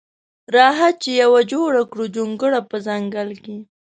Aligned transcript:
راخه 0.55 0.89
چی 1.01 1.11
یوه 1.23 1.41
جوړه 1.51 1.81
کړو 1.91 2.05
جونګړه 2.15 2.59
په 2.69 2.77
ځنګل 2.87 3.29
کی. 3.43 3.57